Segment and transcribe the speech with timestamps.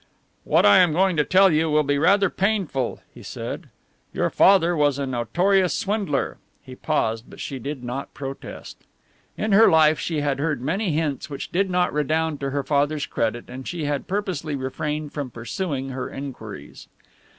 [0.45, 3.69] "What I am going to tell you will be rather painful," he said:
[4.11, 8.79] "your father was a notorious swindler." He paused, but she did not protest.
[9.37, 13.05] In her life she had heard many hints which did not redound to her father's
[13.05, 16.87] credit, and she had purposely refrained from pursuing her inquiries.